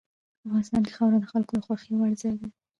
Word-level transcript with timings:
افغانستان 0.45 0.81
کې 0.85 0.93
خاوره 0.97 1.17
د 1.21 1.25
خلکو 1.33 1.53
د 1.57 1.59
خوښې 1.65 1.93
وړ 1.97 2.11
ځای 2.21 2.33
دی. 2.39 2.49